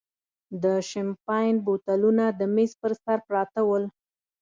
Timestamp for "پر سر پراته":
2.81-3.61